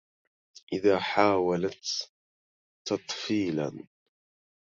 إذا 0.73 0.99
حاولت 0.99 2.09
تطفيلا 2.87 3.87